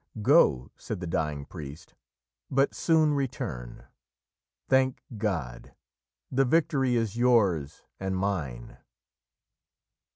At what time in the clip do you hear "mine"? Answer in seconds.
8.17-8.77